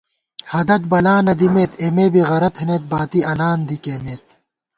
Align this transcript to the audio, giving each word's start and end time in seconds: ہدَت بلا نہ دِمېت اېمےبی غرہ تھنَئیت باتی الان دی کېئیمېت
ہدَت 0.51 0.81
بلا 0.91 1.15
نہ 1.25 1.33
دِمېت 1.39 1.71
اېمےبی 1.81 2.21
غرہ 2.29 2.49
تھنَئیت 2.55 2.83
باتی 2.91 3.19
الان 3.31 3.59
دی 3.67 3.77
کېئیمېت 3.83 4.25